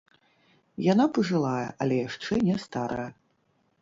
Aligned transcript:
Яна 0.85 1.05
пажылая, 1.17 1.67
але 1.85 1.95
яшчэ 2.07 2.41
не 2.49 2.57
старая. 2.65 3.09